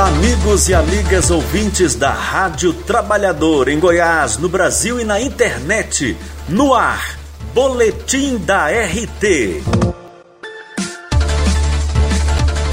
[0.00, 6.16] Olá, amigos e amigas ouvintes da Rádio Trabalhador em Goiás, no Brasil e na internet.
[6.48, 7.18] No ar,
[7.52, 9.62] Boletim da RT.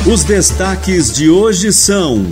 [0.09, 2.25] Os destaques de hoje são: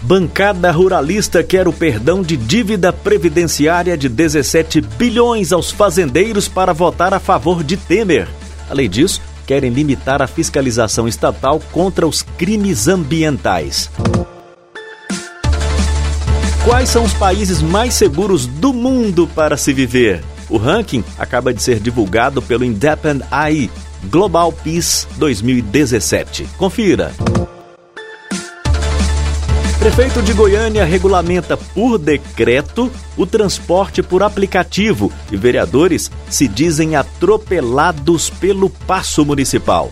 [0.00, 7.12] Bancada Ruralista quer o perdão de dívida previdenciária de 17 bilhões aos fazendeiros para votar
[7.12, 8.26] a favor de Temer.
[8.70, 13.90] Além disso, querem limitar a fiscalização estatal contra os crimes ambientais.
[16.64, 20.22] Quais são os países mais seguros do mundo para se viver?
[20.48, 23.70] O ranking acaba de ser divulgado pelo Independent Eye
[24.10, 26.48] Global Peace 2017.
[26.56, 27.12] Confira.
[29.82, 38.30] Prefeito de Goiânia regulamenta por decreto o transporte por aplicativo e vereadores se dizem atropelados
[38.30, 39.90] pelo passo municipal.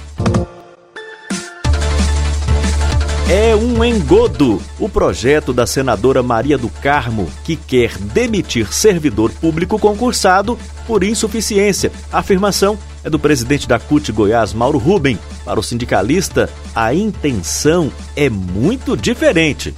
[3.29, 9.77] É um engodo o projeto da senadora Maria do Carmo, que quer demitir servidor público
[9.77, 11.91] concursado por insuficiência.
[12.13, 15.19] Afirmação é do presidente da CUT Goiás, Mauro Ruben.
[15.45, 19.75] Para o sindicalista, a intenção é muito diferente.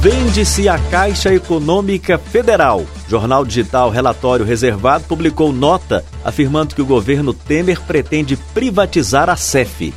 [0.00, 2.86] Vende-se a Caixa Econômica Federal.
[3.06, 9.92] Jornal Digital Relatório Reservado publicou nota afirmando que o governo Temer pretende privatizar a CEF.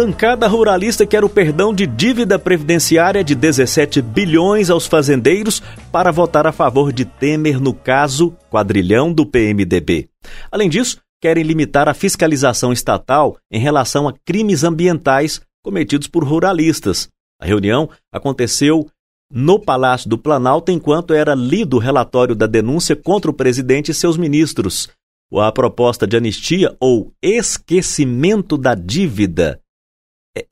[0.00, 5.60] Bancada Ruralista quer o perdão de dívida previdenciária de 17 bilhões aos fazendeiros
[5.90, 10.08] para votar a favor de Temer no caso quadrilhão do PMDB.
[10.52, 17.08] Além disso, querem limitar a fiscalização estatal em relação a crimes ambientais cometidos por ruralistas.
[17.42, 18.86] A reunião aconteceu
[19.28, 23.94] no Palácio do Planalto enquanto era lido o relatório da denúncia contra o presidente e
[23.94, 24.88] seus ministros.
[25.34, 29.60] A proposta de anistia ou esquecimento da dívida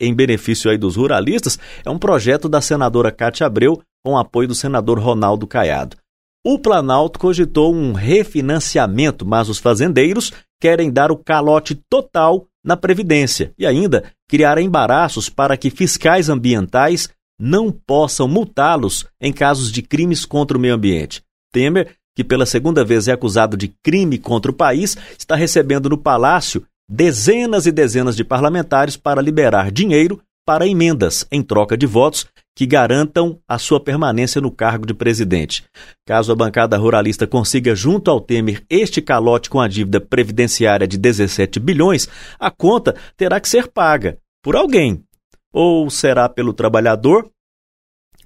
[0.00, 4.54] em benefício aí dos ruralistas é um projeto da senadora Cátia Abreu com apoio do
[4.54, 5.96] senador Ronaldo Caiado.
[6.44, 13.52] O Planalto cogitou um refinanciamento, mas os fazendeiros querem dar o calote total na Previdência
[13.58, 17.08] e ainda criar embaraços para que fiscais ambientais
[17.38, 21.22] não possam multá-los em casos de crimes contra o meio ambiente.
[21.52, 25.98] Temer, que pela segunda vez é acusado de crime contra o país, está recebendo no
[25.98, 32.26] Palácio dezenas e dezenas de parlamentares para liberar dinheiro para emendas em troca de votos
[32.54, 35.64] que garantam a sua permanência no cargo de presidente.
[36.06, 40.96] Caso a bancada ruralista consiga, junto ao Temer, este calote com a dívida previdenciária de
[40.96, 42.08] 17 bilhões,
[42.38, 45.04] a conta terá que ser paga por alguém.
[45.52, 47.28] Ou será pelo trabalhador,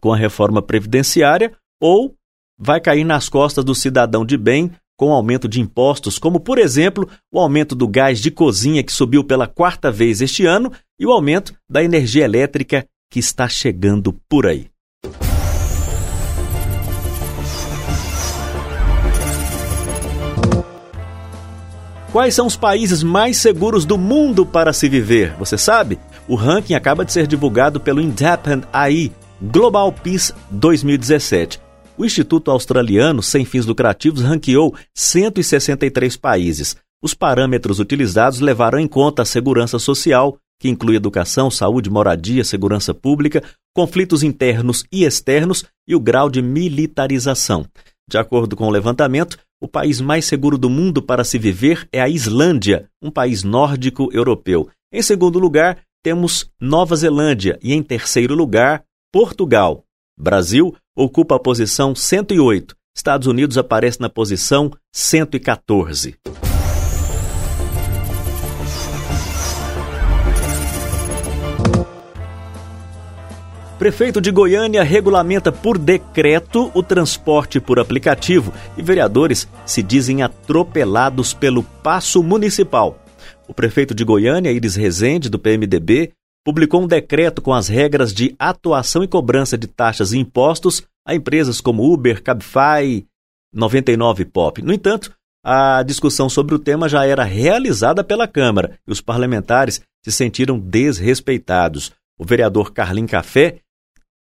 [0.01, 2.15] com a reforma previdenciária, ou
[2.57, 4.71] vai cair nas costas do cidadão de bem
[5.01, 9.25] com aumento de impostos, como, por exemplo, o aumento do gás de cozinha, que subiu
[9.25, 14.47] pela quarta vez este ano, e o aumento da energia elétrica, que está chegando por
[14.47, 14.67] aí.
[22.13, 25.35] Quais são os países mais seguros do mundo para se viver?
[25.39, 25.99] Você sabe?
[26.29, 31.70] O ranking acaba de ser divulgado pelo Independent AI Global Peace 2017.
[32.01, 36.75] O Instituto Australiano Sem Fins Lucrativos ranqueou 163 países.
[37.03, 42.95] Os parâmetros utilizados levaram em conta a segurança social, que inclui educação, saúde, moradia, segurança
[42.95, 43.43] pública,
[43.77, 47.67] conflitos internos e externos e o grau de militarização.
[48.09, 52.01] De acordo com o levantamento, o país mais seguro do mundo para se viver é
[52.01, 54.71] a Islândia, um país nórdico europeu.
[54.91, 59.85] Em segundo lugar, temos Nova Zelândia e em terceiro lugar, Portugal.
[60.19, 62.75] Brasil ocupa a posição 108.
[62.95, 66.17] Estados Unidos aparece na posição 114.
[73.81, 81.33] Prefeito de Goiânia regulamenta por decreto o transporte por aplicativo e vereadores se dizem atropelados
[81.33, 83.03] pelo passo municipal.
[83.49, 86.13] O prefeito de Goiânia, Iris Rezende, do PMDB,
[86.45, 91.15] publicou um decreto com as regras de atuação e cobrança de taxas e impostos a
[91.15, 93.05] empresas como Uber, Cabify,
[93.53, 94.63] 99 Pop.
[94.63, 95.13] No entanto,
[95.45, 100.59] a discussão sobre o tema já era realizada pela Câmara e os parlamentares se sentiram
[100.59, 101.93] desrespeitados.
[102.19, 103.61] O vereador Carlin Café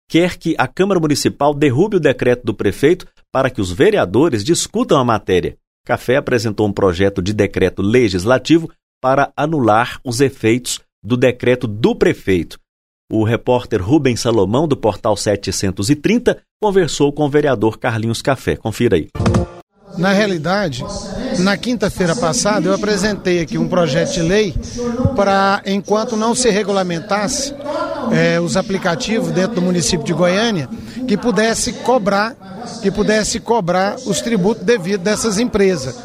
[0.09, 4.97] quer que a Câmara Municipal derrube o decreto do prefeito para que os vereadores discutam
[4.97, 5.57] a matéria.
[5.85, 8.69] Café apresentou um projeto de decreto legislativo
[9.01, 12.59] para anular os efeitos do decreto do prefeito.
[13.11, 18.55] O repórter Rubens Salomão, do portal 730, conversou com o vereador Carlinhos Café.
[18.55, 19.07] Confira aí.
[19.97, 20.85] Na realidade,
[21.39, 24.53] na quinta-feira passada, eu apresentei aqui um projeto de lei
[25.15, 27.53] para, enquanto não se regulamentasse
[28.11, 30.69] é, os aplicativos dentro do município de Goiânia,
[31.09, 32.35] que pudesse cobrar,
[32.83, 35.97] que pudesse cobrar os tributos devidos dessas empresas.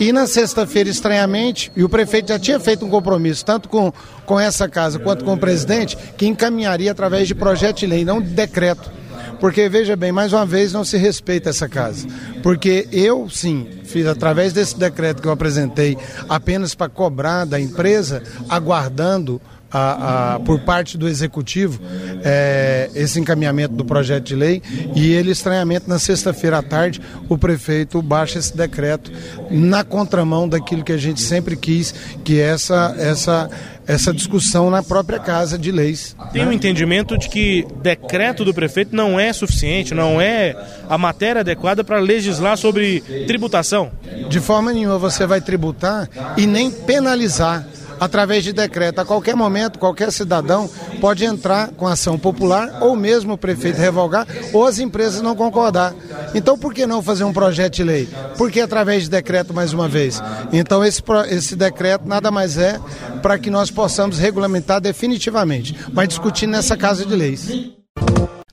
[0.00, 3.92] E na sexta-feira, estranhamente, e o prefeito já tinha feito um compromisso, tanto com,
[4.24, 8.18] com essa casa quanto com o presidente, que encaminharia através de projeto de lei, não
[8.18, 8.90] de decreto.
[9.38, 12.08] Porque, veja bem, mais uma vez não se respeita essa casa.
[12.42, 15.98] Porque eu, sim, fiz através desse decreto que eu apresentei,
[16.30, 19.38] apenas para cobrar da empresa, aguardando
[19.70, 21.80] a, a, por parte do Executivo
[22.24, 24.62] é, esse encaminhamento do projeto de lei
[24.94, 29.10] e ele, estranhamente, na sexta-feira à tarde, o prefeito baixa esse decreto
[29.50, 33.50] na contramão daquilo que a gente sempre quis, que é essa, essa,
[33.86, 36.16] essa discussão na própria Casa de Leis.
[36.32, 40.56] Tem um entendimento de que decreto do prefeito não é suficiente, não é
[40.88, 43.90] a matéria adequada para legislar sobre tributação?
[44.28, 47.66] De forma nenhuma você vai tributar e nem penalizar
[48.00, 49.00] através de decreto.
[49.00, 50.68] A qualquer momento, qualquer cidadão
[51.00, 55.94] pode entrar com ação popular ou mesmo o prefeito revogar ou as empresas não concordar.
[56.34, 58.08] Então, por que não fazer um projeto de lei?
[58.36, 60.22] Por que através de decreto mais uma vez?
[60.52, 62.78] Então, esse, esse decreto nada mais é
[63.22, 67.50] para que nós possamos regulamentar definitivamente, mas discutir nessa Casa de Leis.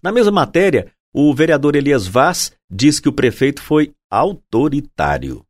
[0.02, 5.44] Na mesma matéria, o vereador Elias Vaz diz que o prefeito foi autoritário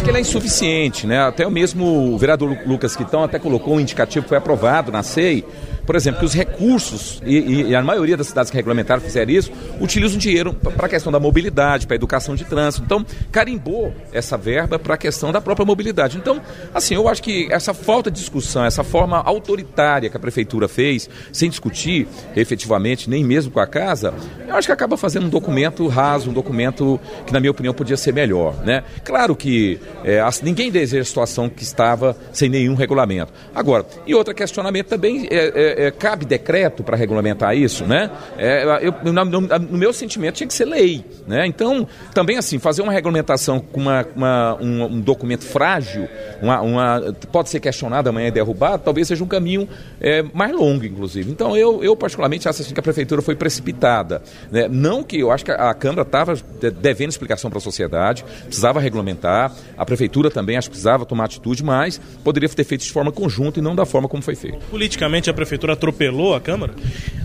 [0.00, 1.20] acho que ele é insuficiente, né?
[1.20, 5.44] Até o mesmo vereador Lucas Quitão até colocou um indicativo foi aprovado na SEI,
[5.90, 9.50] por exemplo, que os recursos, e, e, a maioria das cidades que regulamentaram fizeram isso,
[9.80, 12.84] utilizam dinheiro para a questão da mobilidade, para a educação de trânsito.
[12.84, 16.16] Então, carimbou essa verba para a questão da própria mobilidade.
[16.16, 16.40] Então,
[16.72, 21.10] assim, eu acho que essa falta de discussão, essa forma autoritária que a prefeitura fez,
[21.32, 24.14] sem discutir efetivamente, nem mesmo com a casa,
[24.46, 27.96] eu acho que acaba fazendo um documento raso, um documento que, na minha opinião, podia
[27.96, 28.54] ser melhor.
[28.64, 28.84] Né?
[29.04, 33.32] Claro que é, ninguém deseja a situação que estava sem nenhum regulamento.
[33.52, 38.10] Agora, e outro questionamento também é, é é, cabe decreto para regulamentar isso, né?
[38.36, 41.46] É, eu, no, no, meu sentimento tinha que ser lei, né?
[41.46, 46.06] Então, também assim, fazer uma regulamentação com uma, uma um, um, documento frágil,
[46.42, 49.66] uma, uma, pode ser questionado amanhã e derrubado, talvez seja um caminho
[50.00, 51.30] é, mais longo, inclusive.
[51.30, 54.22] Então, eu, eu particularmente acho assim, que a prefeitura foi precipitada.
[54.50, 54.68] Né?
[54.68, 56.34] Não que eu acho que a, a Câmara estava
[56.80, 61.64] devendo explicação para a sociedade, precisava regulamentar, a prefeitura também acho que precisava tomar atitude,
[61.64, 64.58] mas poderia ter feito de forma conjunta e não da forma como foi feito.
[64.70, 66.74] Politicamente, a prefeitura prefeitura atropelou a Câmara?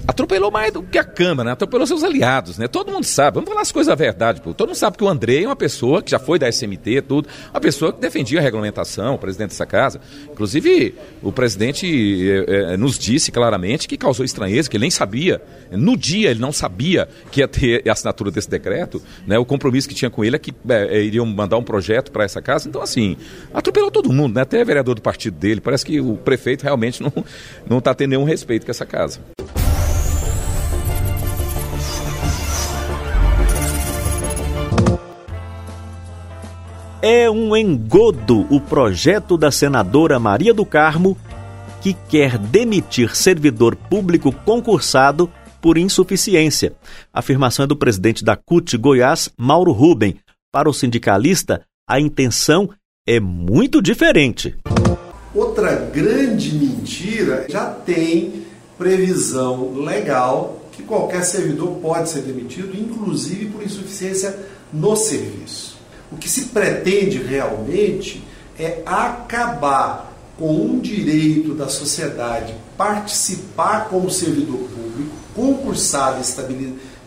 [0.08, 1.52] Atropelou mais do que a Câmara, né?
[1.54, 2.68] atropelou seus aliados, né?
[2.68, 4.54] Todo mundo sabe, vamos falar as coisas da verdade, pô.
[4.54, 7.28] Todo mundo sabe que o André é uma pessoa que já foi da SMT, tudo,
[7.52, 10.00] uma pessoa que defendia a regulamentação, o presidente dessa casa.
[10.32, 10.94] Inclusive,
[11.24, 15.42] o presidente é, é, nos disse claramente que causou estranheza, que ele nem sabia.
[15.72, 19.40] No dia ele não sabia que ia ter a assinatura desse decreto, né?
[19.40, 22.44] O compromisso que tinha com ele é que é, iriam mandar um projeto para essa
[22.44, 22.70] casa.
[22.70, 23.18] Então, assim,
[23.52, 24.42] atropelou todo mundo, né?
[24.42, 25.60] Até vereador do partido dele.
[25.60, 27.02] Parece que o prefeito realmente
[27.68, 29.22] não está tendo nenhum respeito com essa casa.
[37.08, 41.16] É um engodo o projeto da senadora Maria do Carmo,
[41.80, 46.74] que quer demitir servidor público concursado por insuficiência.
[47.14, 50.16] A afirmação é do presidente da CUT Goiás, Mauro Ruben.
[50.52, 52.72] Para o sindicalista, a intenção
[53.08, 54.56] é muito diferente.
[55.36, 58.46] Outra grande mentira já tem
[58.78, 64.38] previsão legal que qualquer servidor pode ser demitido, inclusive por insuficiência
[64.72, 65.78] no serviço.
[66.10, 68.24] O que se pretende realmente
[68.58, 76.22] é acabar com um direito da sociedade participar como servidor público, concursado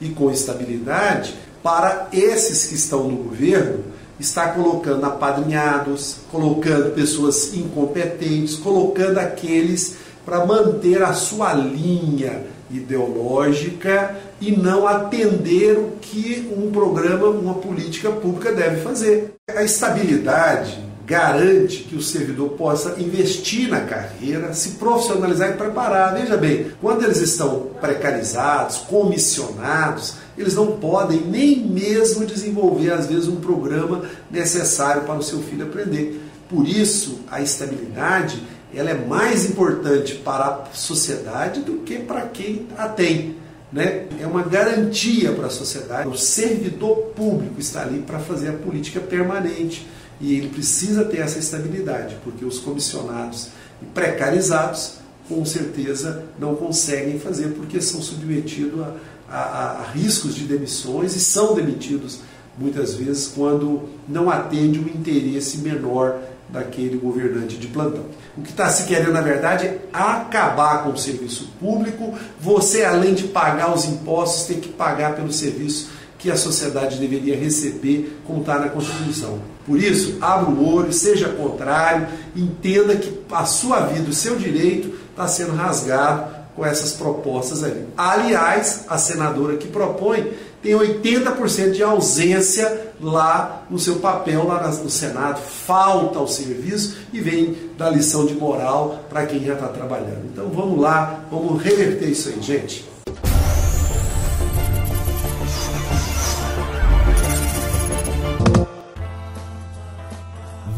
[0.01, 3.85] e com estabilidade, para esses que estão no governo
[4.19, 14.53] está colocando apadrinhados, colocando pessoas incompetentes, colocando aqueles para manter a sua linha ideológica e
[14.55, 19.35] não atender o que um programa, uma política pública deve fazer.
[19.49, 26.13] A estabilidade garante que o servidor possa investir na carreira, se profissionalizar e preparar.
[26.13, 33.27] Veja bem, quando eles estão precarizados, comissionados, eles não podem nem mesmo desenvolver, às vezes,
[33.27, 36.21] um programa necessário para o seu filho aprender.
[36.47, 38.43] Por isso, a estabilidade
[38.75, 43.37] ela é mais importante para a sociedade do que para quem a tem.
[43.73, 44.05] Né?
[44.21, 46.07] É uma garantia para a sociedade.
[46.07, 49.87] O servidor público está ali para fazer a política permanente
[50.21, 53.49] e ele precisa ter essa estabilidade, porque os comissionados
[53.81, 54.95] e precarizados,
[55.29, 58.95] com certeza, não conseguem fazer, porque são submetidos a,
[59.31, 62.21] a, a riscos de demissões e são demitidos
[62.59, 68.05] muitas vezes, quando não atende o interesse menor daquele governante de plantão.
[68.37, 72.15] O que está se querendo, na verdade, é acabar com o serviço público.
[72.41, 77.37] Você, além de pagar os impostos, tem que pagar pelo serviço que a sociedade deveria
[77.37, 79.39] receber, como está na Constituição.
[79.65, 84.93] Por isso, abra o olho, seja contrário, entenda que a sua vida, o seu direito,
[85.11, 87.87] está sendo rasgado com essas propostas ali.
[87.97, 94.91] Aliás, a senadora que propõe tem 80% de ausência lá no seu papel, lá no
[94.91, 100.27] Senado, falta ao serviço e vem da lição de moral para quem já está trabalhando.
[100.33, 102.98] Então vamos lá, vamos reverter isso aí, gente.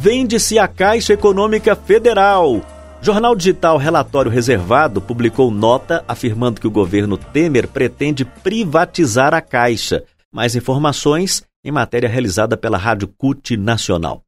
[0.02, 2.62] Vende-se a Caixa Econômica Federal.
[3.02, 10.02] Jornal Digital Relatório Reservado publicou nota afirmando que o governo Temer pretende privatizar a Caixa.
[10.32, 14.22] Mais informações em matéria realizada pela Rádio CUT Nacional.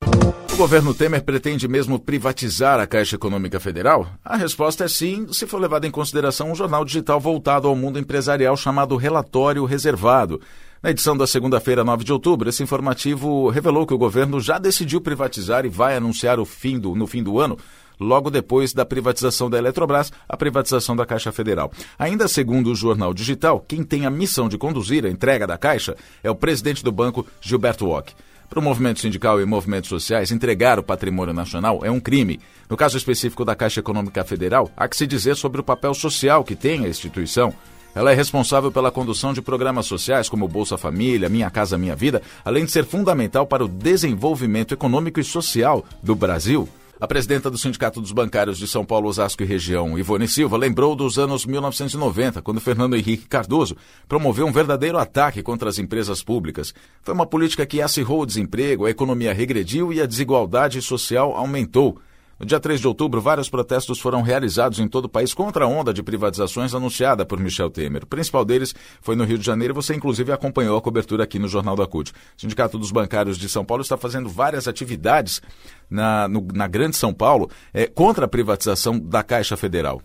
[0.53, 4.07] O governo Temer pretende mesmo privatizar a Caixa Econômica Federal?
[4.23, 7.99] A resposta é sim, se for levado em consideração um jornal digital voltado ao mundo
[7.99, 10.39] empresarial chamado Relatório Reservado.
[10.83, 15.01] Na edição da segunda-feira, 9 de outubro, esse informativo revelou que o governo já decidiu
[15.01, 17.57] privatizar e vai anunciar o fim do, no fim do ano
[18.01, 21.71] logo depois da privatização da Eletrobras, a privatização da Caixa Federal.
[21.97, 25.95] Ainda segundo o Jornal Digital, quem tem a missão de conduzir a entrega da Caixa
[26.21, 28.13] é o presidente do banco, Gilberto Ock.
[28.51, 32.41] Para o movimento sindical e movimentos sociais, entregar o patrimônio nacional é um crime.
[32.69, 36.43] No caso específico da Caixa Econômica Federal, há que se dizer sobre o papel social
[36.43, 37.55] que tem a instituição.
[37.95, 42.23] Ela é responsável pela condução de programas sociais como Bolsa Família, Minha Casa Minha Vida,
[42.43, 46.67] além de ser fundamental para o desenvolvimento econômico e social do Brasil.
[46.99, 50.95] A presidenta do Sindicato dos Bancários de São Paulo, Osasco e Região, Ivone Silva, lembrou
[50.95, 53.77] dos anos 1990, quando Fernando Henrique Cardoso
[54.09, 56.73] promoveu um verdadeiro ataque contra as empresas públicas.
[57.03, 61.99] Foi uma política que acirrou o desemprego, a economia regrediu e a desigualdade social aumentou.
[62.43, 65.69] No dia 3 de outubro, vários protestos foram realizados em todo o país contra a
[65.69, 68.03] onda de privatizações anunciada por Michel Temer.
[68.03, 71.47] O principal deles foi no Rio de Janeiro você, inclusive, acompanhou a cobertura aqui no
[71.47, 72.11] Jornal da CUT.
[72.11, 75.41] O Sindicato dos Bancários de São Paulo está fazendo várias atividades
[75.89, 80.03] na, no, na Grande São Paulo é, contra a privatização da Caixa Federal.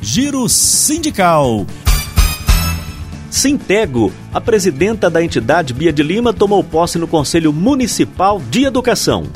[0.00, 1.66] Giro Sindical.
[3.30, 9.30] Sintego, a presidenta da entidade Bia de Lima tomou posse no Conselho Municipal de Educação.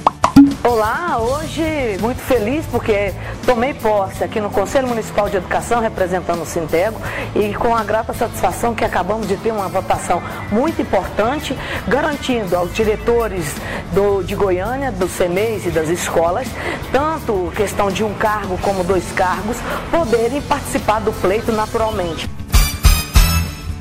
[0.67, 1.63] Olá, hoje
[2.01, 3.15] muito feliz porque
[3.47, 7.01] tomei posse aqui no Conselho Municipal de Educação representando o Sintego
[7.37, 10.21] e com a grata satisfação que acabamos de ter uma votação
[10.51, 11.57] muito importante,
[11.87, 13.55] garantindo aos diretores
[13.95, 16.49] do, de Goiânia, do CEMEIS e das escolas,
[16.91, 19.59] tanto questão de um cargo como dois cargos,
[19.89, 22.29] poderem participar do pleito naturalmente.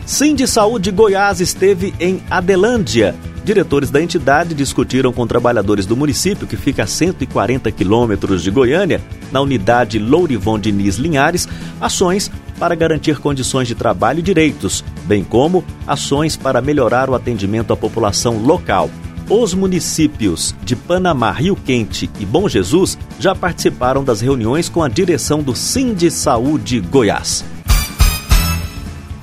[0.06, 3.16] Sim de Saúde Goiás esteve em Adelândia
[3.46, 9.00] Diretores da entidade discutiram com trabalhadores do município, que fica a 140 quilômetros de Goiânia,
[9.32, 11.48] na unidade Lourivon Diniz Linhares,
[11.80, 17.72] ações para garantir condições de trabalho e direitos, bem como ações para melhorar o atendimento
[17.72, 18.90] à população local.
[19.30, 24.90] Os municípios de Panamá, Rio Quente e Bom Jesus já participaram das reuniões com a
[24.90, 27.46] direção do Sind Saúde Goiás.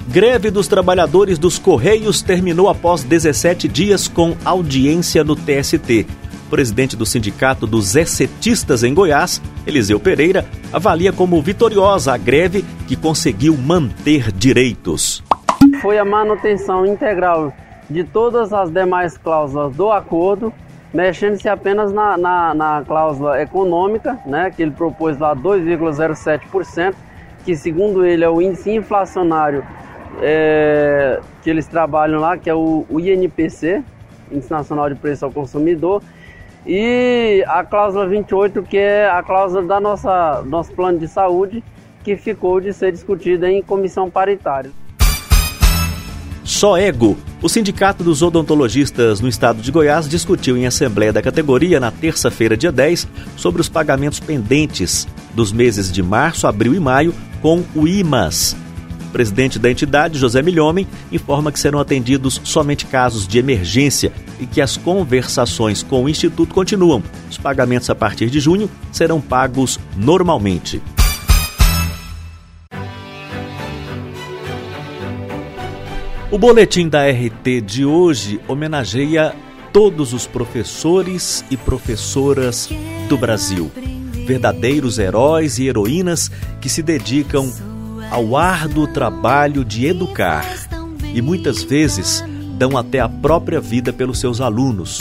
[0.09, 6.06] Greve dos trabalhadores dos Correios terminou após 17 dias com audiência no TST.
[6.47, 12.64] O presidente do Sindicato dos Excetistas em Goiás, Eliseu Pereira, avalia como vitoriosa a greve
[12.87, 15.23] que conseguiu manter direitos.
[15.80, 17.54] Foi a manutenção integral
[17.88, 20.52] de todas as demais cláusulas do acordo,
[20.92, 26.94] mexendo-se apenas na, na, na, cláusula econômica, né, que ele propôs lá 2,07%,
[27.44, 29.64] que segundo ele é o índice inflacionário
[30.21, 33.83] é, que eles trabalham lá, que é o, o INPC,
[34.31, 36.02] Índice Nacional de Preço ao Consumidor,
[36.66, 41.62] e a cláusula 28, que é a cláusula da nossa nosso plano de saúde,
[42.04, 44.71] que ficou de ser discutida em comissão paritária.
[46.45, 51.78] Só Ego, o Sindicato dos Odontologistas no estado de Goiás discutiu em assembleia da categoria
[51.78, 57.14] na terça-feira, dia 10, sobre os pagamentos pendentes dos meses de março, abril e maio
[57.40, 58.57] com o IMAS,
[59.12, 64.61] presidente da entidade, José Milhomem, informa que serão atendidos somente casos de emergência e que
[64.61, 67.02] as conversações com o Instituto continuam.
[67.31, 70.83] Os pagamentos a partir de junho serão pagos normalmente.
[76.31, 79.35] O boletim da RT de hoje homenageia
[79.73, 82.71] todos os professores e professoras
[83.09, 83.71] do Brasil,
[84.26, 87.52] verdadeiros heróis e heroínas que se dedicam
[88.12, 90.45] ao árduo trabalho de educar
[91.14, 92.23] e muitas vezes
[92.59, 95.00] dão até a própria vida pelos seus alunos.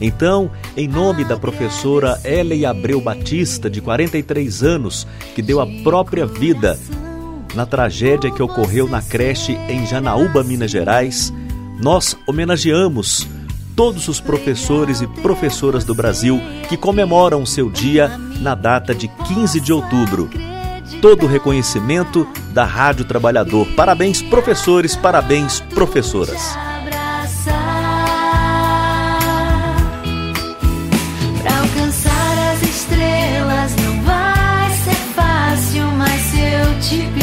[0.00, 6.24] Então, em nome da professora Elei Abreu Batista, de 43 anos, que deu a própria
[6.24, 6.78] vida
[7.52, 11.32] na tragédia que ocorreu na creche em Janaúba, Minas Gerais,
[11.80, 13.26] nós homenageamos
[13.74, 18.08] todos os professores e professoras do Brasil que comemoram seu dia
[18.40, 20.51] na data de 15 de outubro.
[21.00, 23.66] Todo o reconhecimento da Rádio Trabalhador.
[23.74, 26.56] Parabéns, professores, parabéns, professoras.
[36.92, 37.22] que